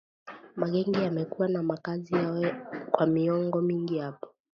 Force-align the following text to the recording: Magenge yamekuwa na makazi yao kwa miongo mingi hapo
Magenge 0.55 0.99
yamekuwa 1.01 1.47
na 1.47 1.63
makazi 1.63 2.15
yao 2.15 2.43
kwa 2.91 3.07
miongo 3.07 3.61
mingi 3.61 3.97
hapo 3.97 4.27